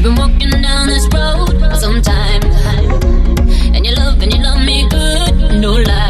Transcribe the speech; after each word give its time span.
We've 0.00 0.08
been 0.08 0.16
walking 0.16 0.48
down 0.62 0.86
this 0.86 1.06
road 1.12 1.60
for 1.60 1.74
some 1.74 2.00
time. 2.00 2.42
And 3.74 3.84
you 3.84 3.94
love 3.96 4.22
and 4.22 4.32
you 4.32 4.42
love 4.42 4.64
me 4.64 4.88
good, 4.88 5.60
no 5.60 5.72
lie. 5.72 6.09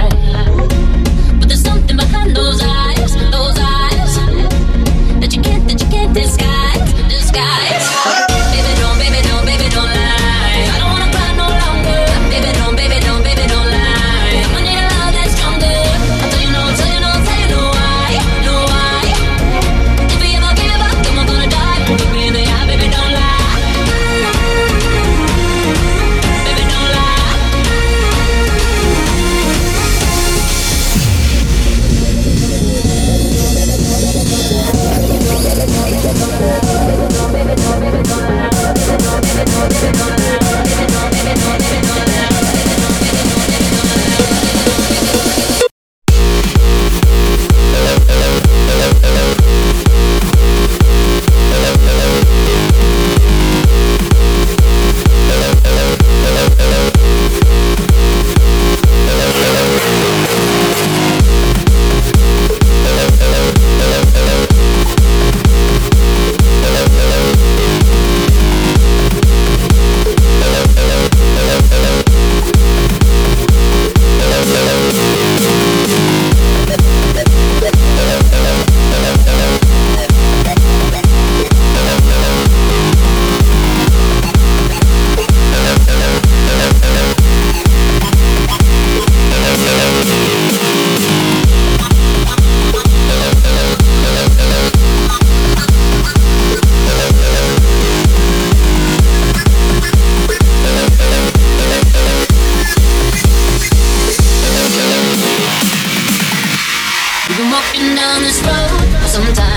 on 108.20 108.26
this 108.26 108.42
road 108.42 109.08
sometimes. 109.08 109.49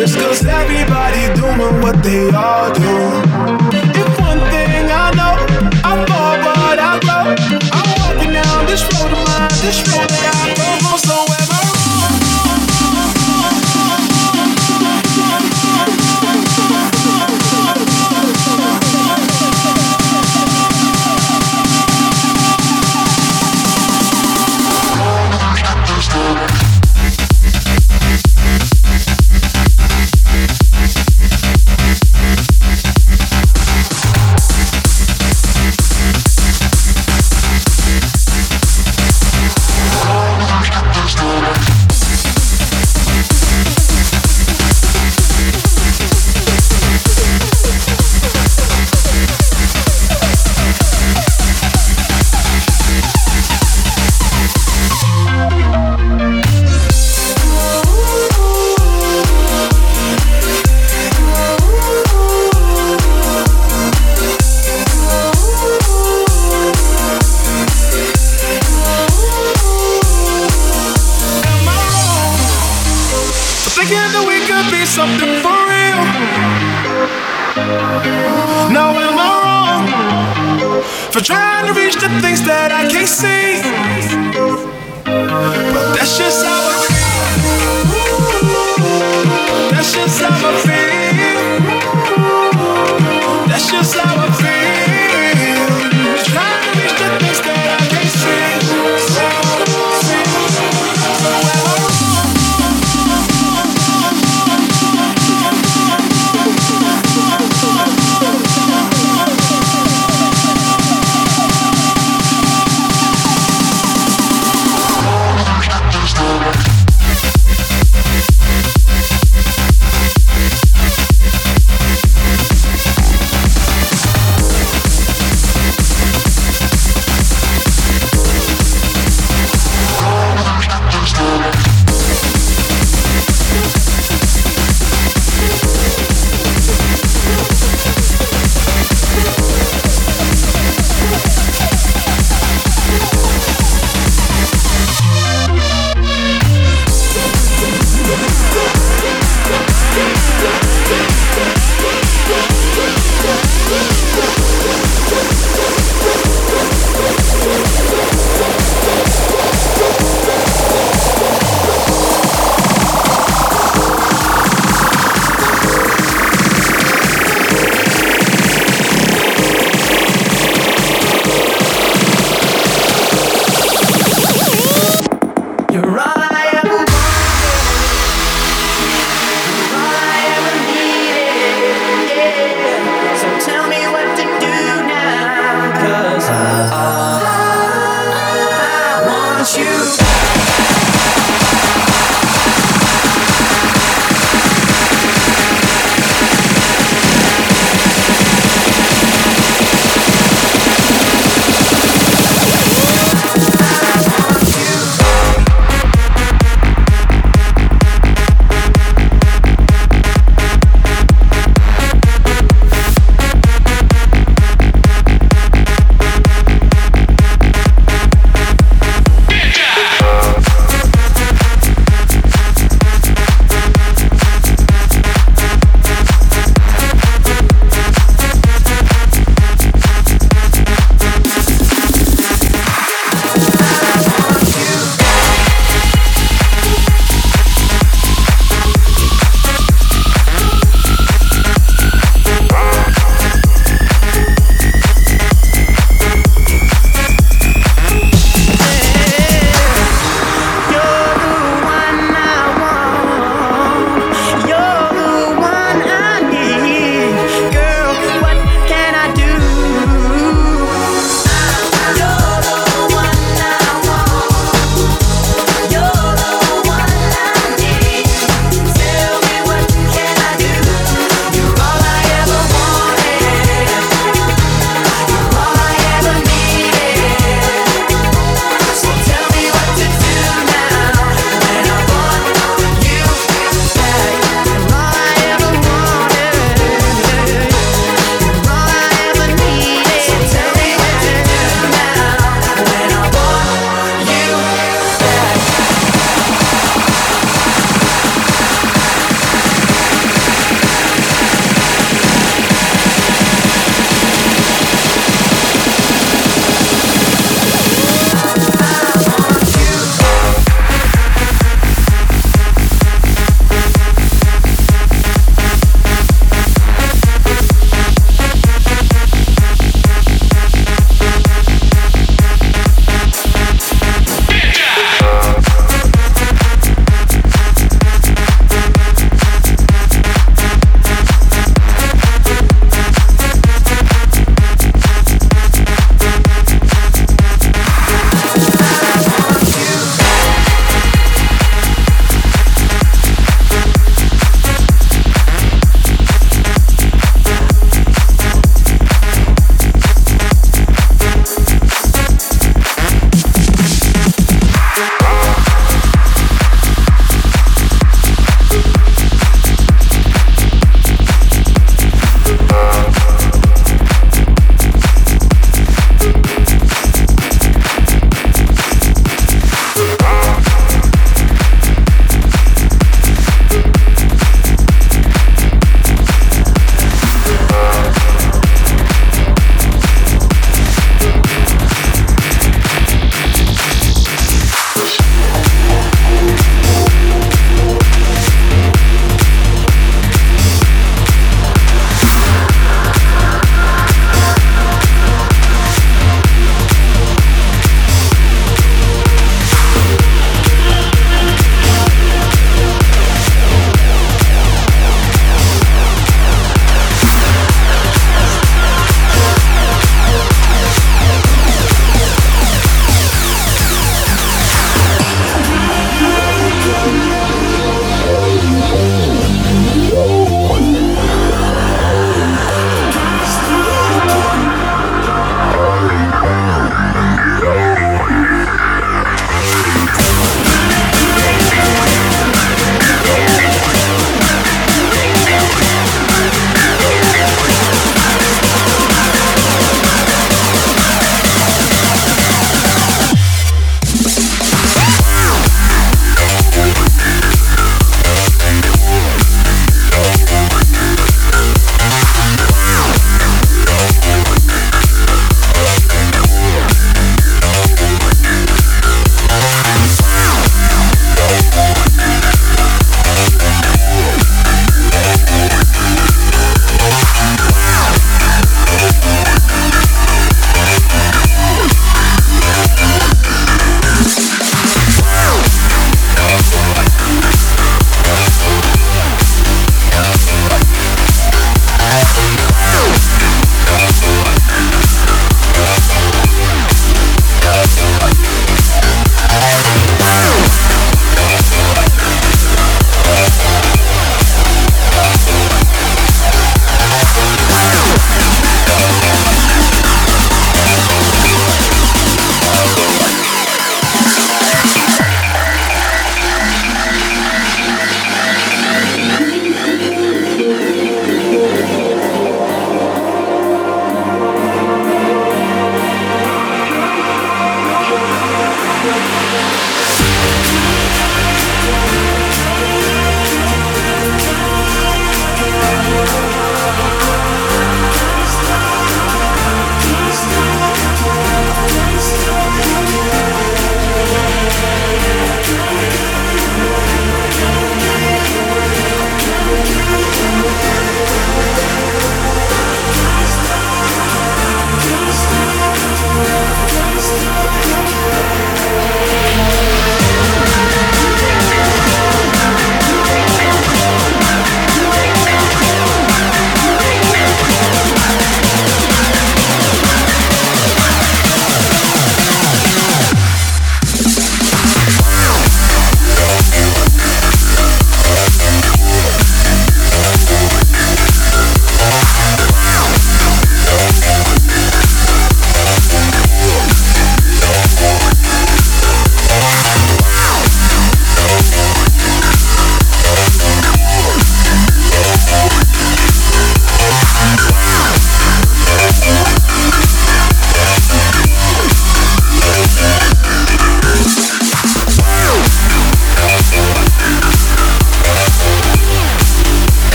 Just 0.00 0.16
cause 0.18 0.46
everybody 0.46 1.20
doing 1.38 1.82
what 1.82 2.02
they 2.02 2.30
all 2.30 2.72
do. 2.72 2.88
If 4.00 4.18
one 4.18 4.40
thing 4.48 4.88
I 4.88 5.12
know, 5.12 5.36
I 5.84 5.92
fall, 6.08 6.36
but 6.40 6.78
I 6.78 6.98
grow. 7.04 7.36
I'm 7.70 7.88
walking 8.00 8.32
down 8.32 8.64
this 8.64 8.82
road 8.94 9.12
of 9.12 9.20
mine, 9.28 9.50
this 9.60 9.76
road 9.92 10.08
that 10.08 10.56
I 10.56 10.59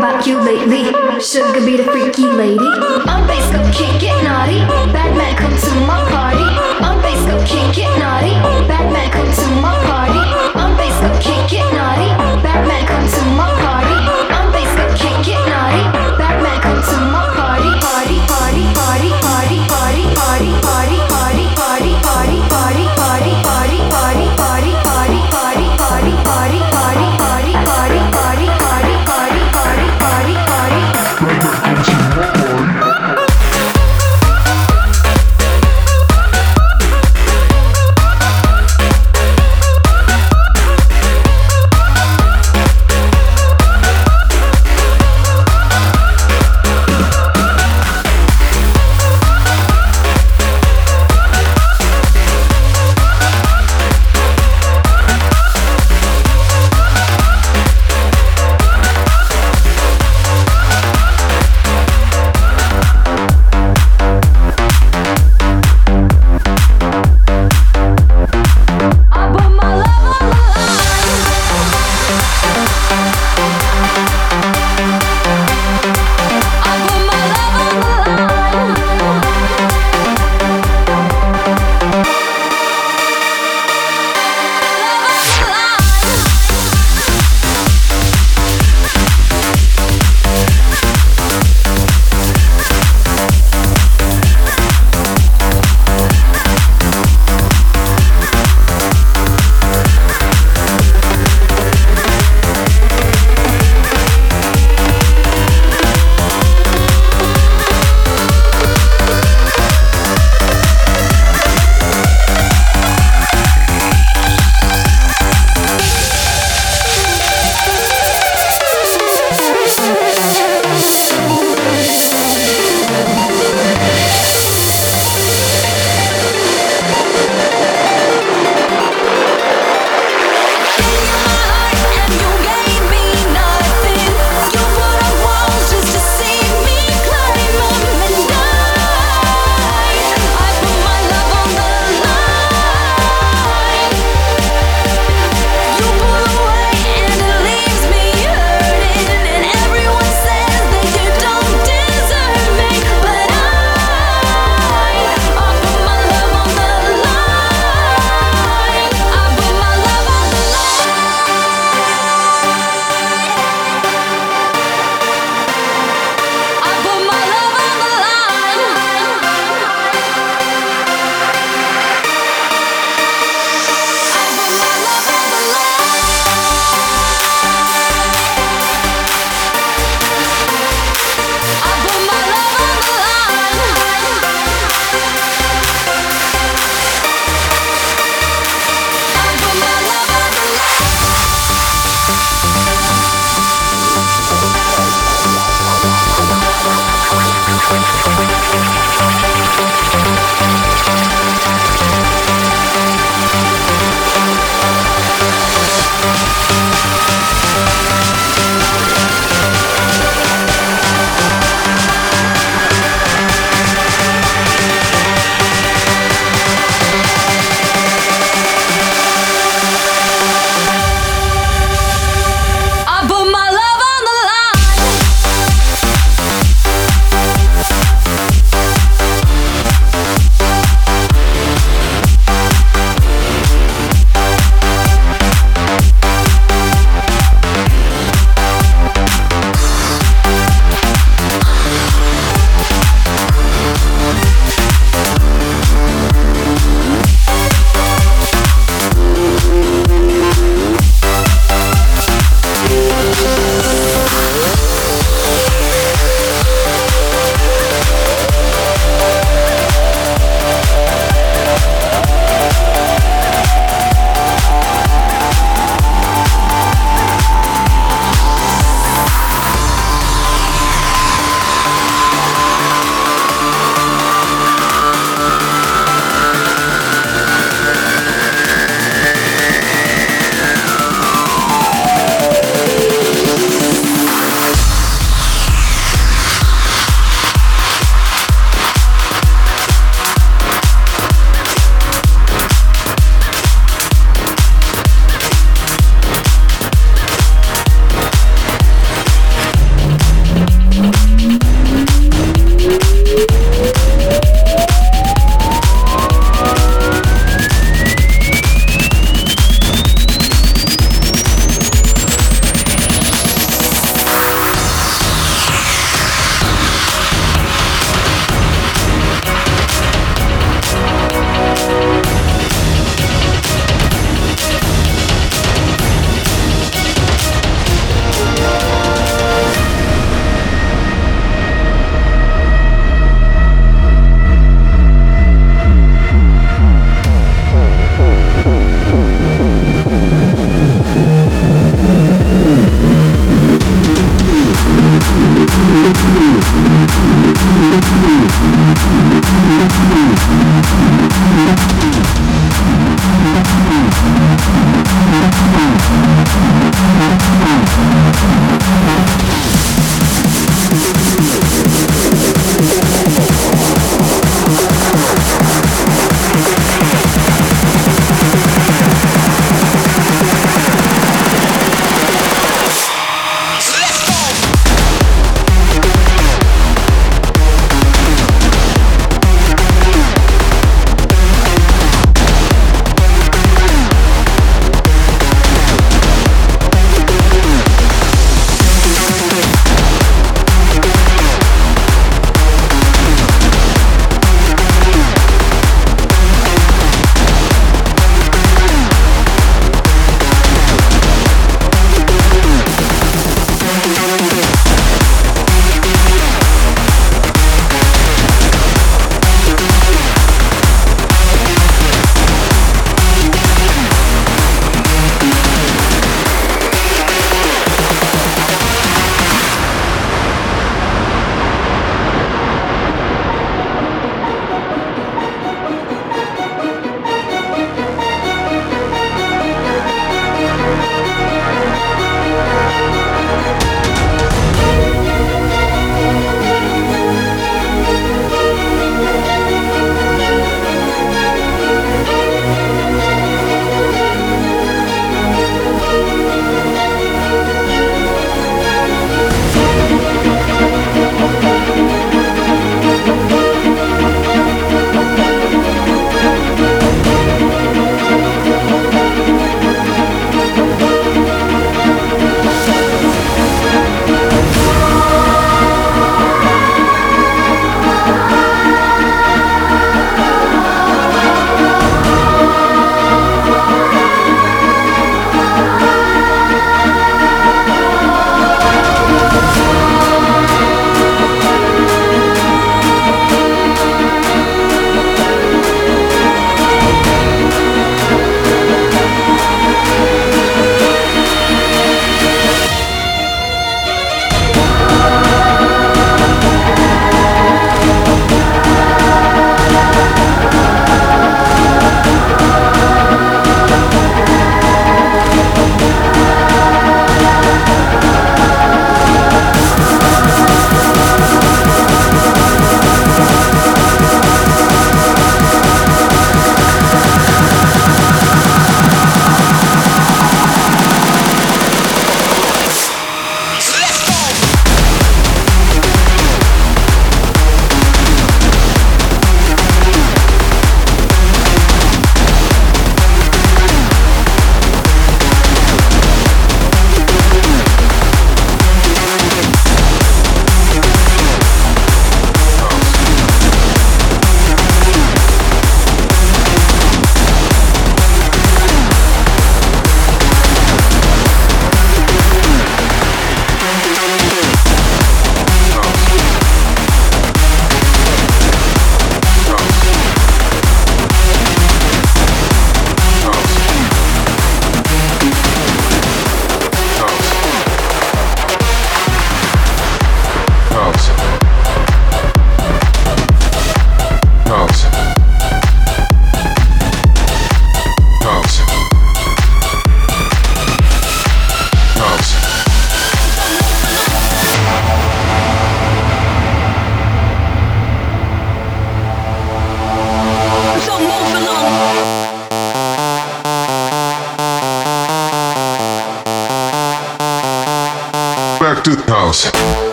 about 0.00 0.26
you 0.26 0.40
lately. 0.40 0.84
Sugar 1.20 1.60
be 1.60 1.76
the 1.76 1.84
freaky 1.84 2.24
lady. 2.24 2.70
On 3.12 3.26
base, 3.28 3.50
go 3.52 3.60
kick 3.70 4.02
it 4.02 4.16
naughty. 4.24 4.60
Bad 4.96 5.14
man, 5.14 5.36
come 5.36 5.52
to 5.52 5.70
my 5.86 5.89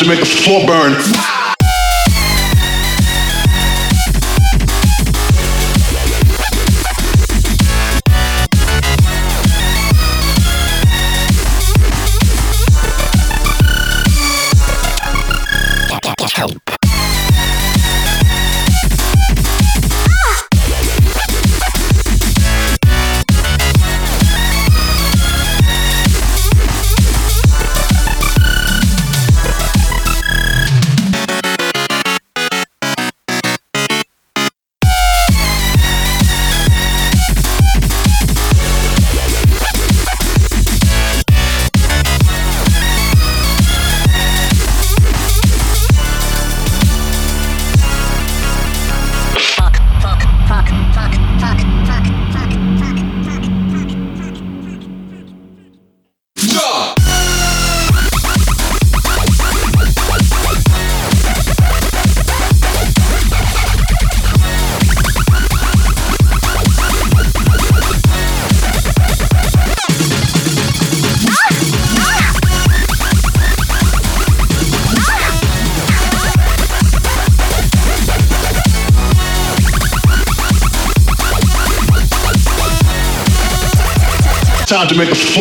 to 0.00 0.08
make 0.08 0.20
the 0.20 0.24
floor 0.24 0.66
burn. 0.66 1.29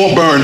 burn 0.08 0.39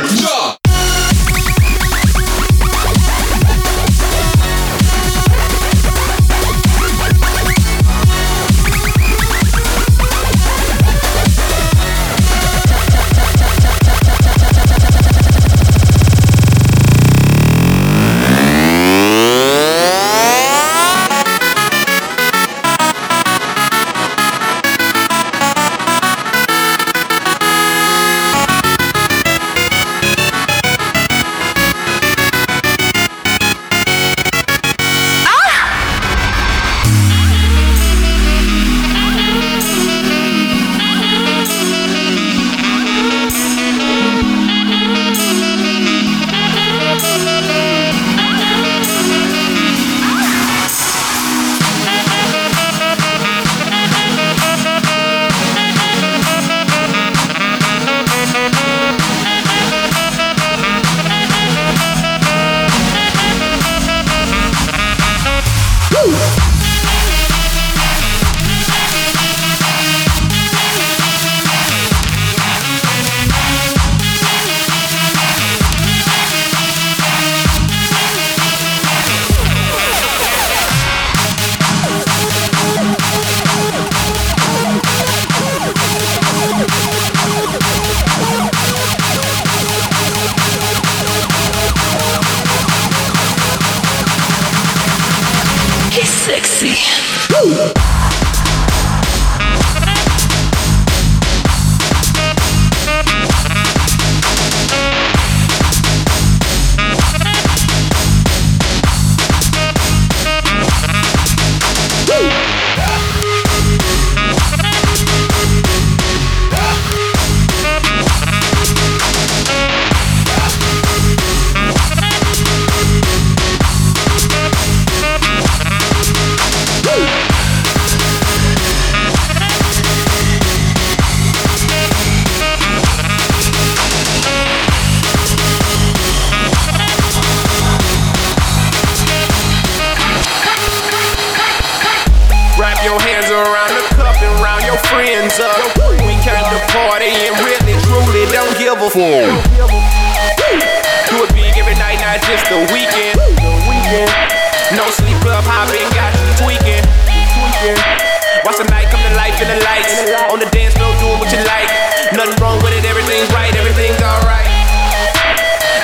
on 162.55 162.63
with 162.63 162.73
it, 162.73 162.85
everything's 162.85 163.31
right, 163.33 163.53
everything's 163.55 164.01
alright. 164.01 164.47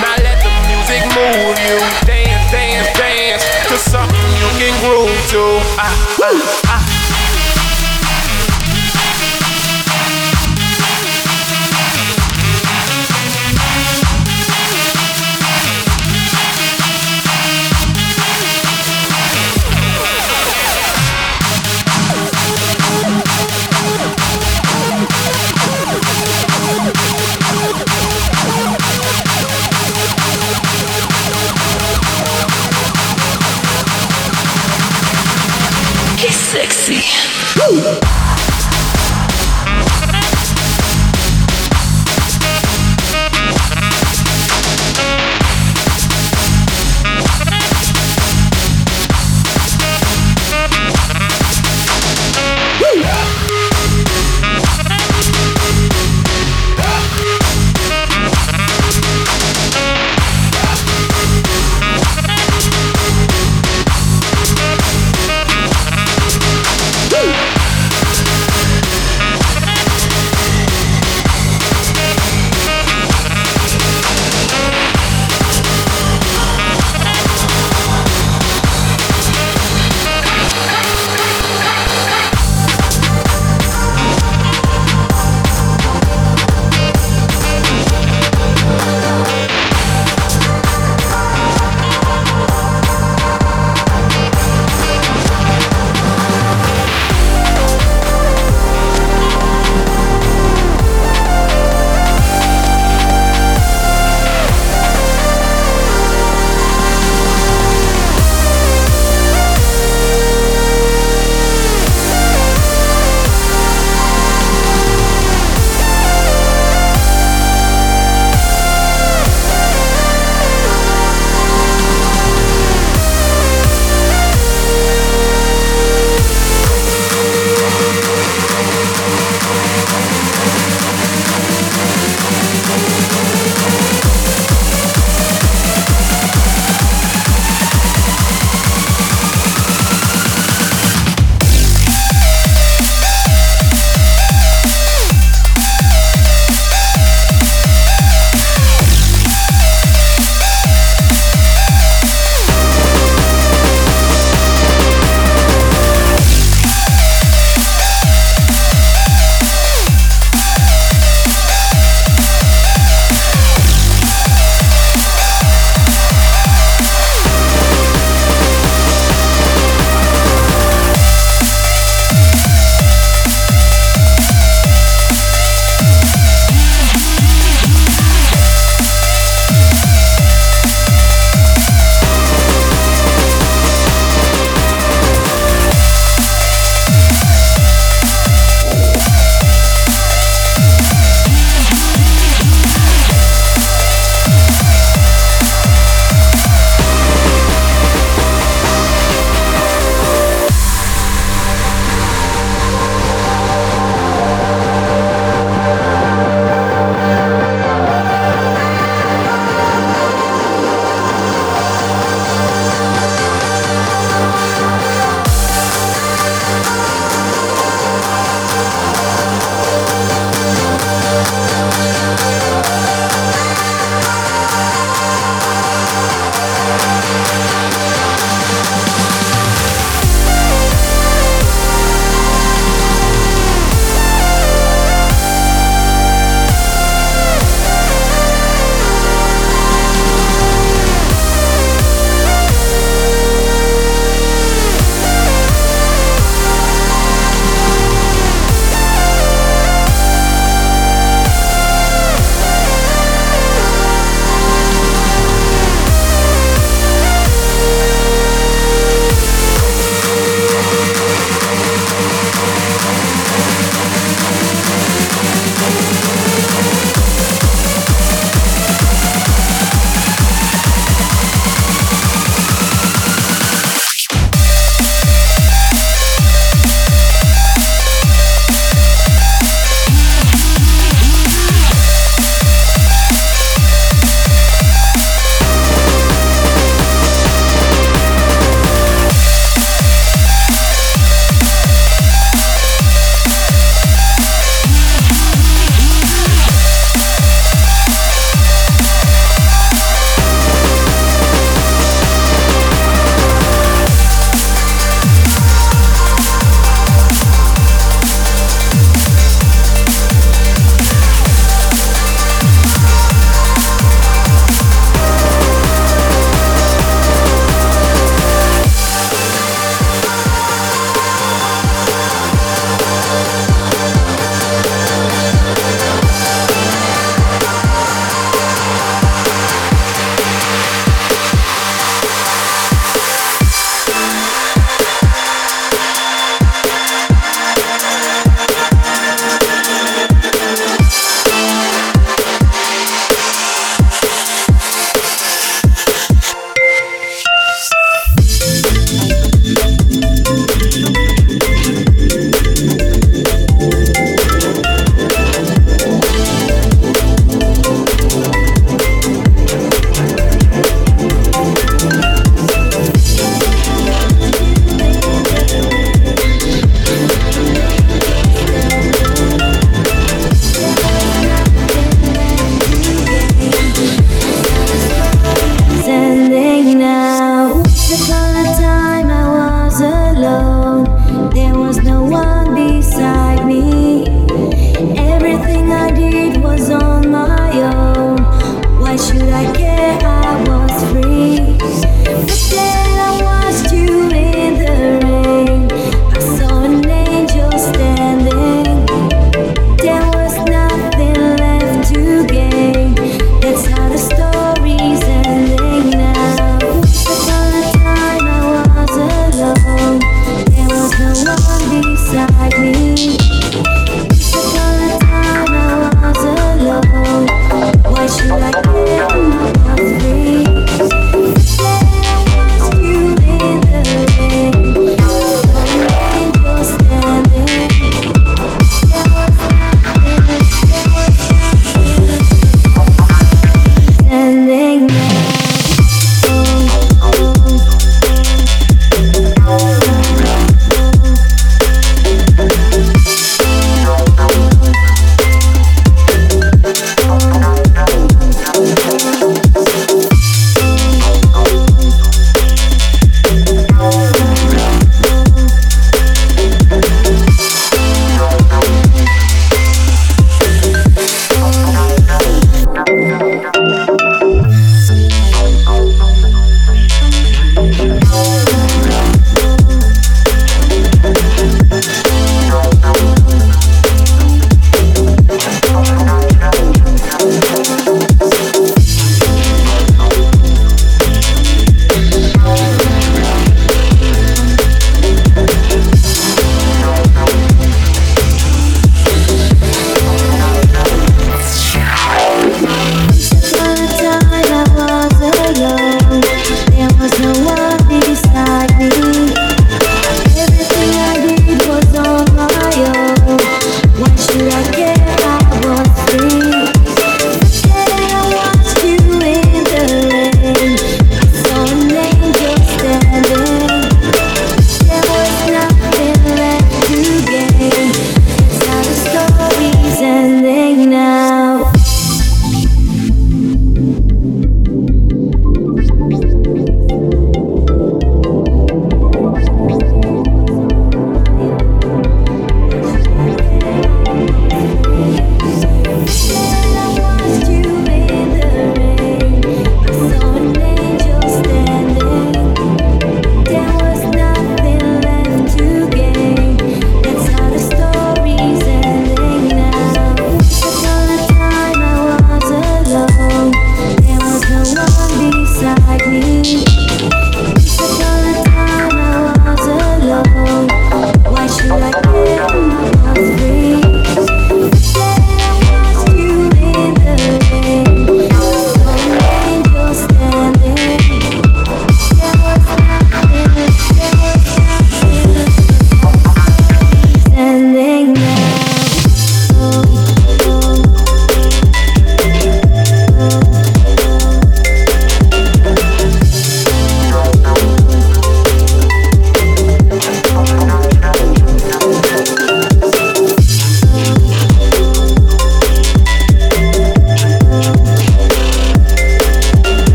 Now 0.00 0.16
let 0.22 0.38
the 0.42 0.52
music 0.68 1.02
move 1.14 1.56
you. 1.58 1.76
Dance, 2.06 2.50
dance, 2.50 2.88
dance 2.98 3.44
to 3.68 3.76
something 3.78 4.30
you 4.36 4.48
can 4.58 4.74
groove 4.82 5.16
to. 5.30 5.42
Ah, 5.78 6.18
ah. 6.22 6.65